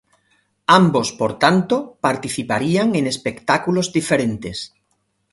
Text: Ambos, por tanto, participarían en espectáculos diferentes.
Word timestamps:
Ambos, 0.79 1.11
por 1.11 1.37
tanto, 1.37 1.99
participarían 2.01 2.95
en 2.95 3.05
espectáculos 3.05 3.93
diferentes. 3.93 4.73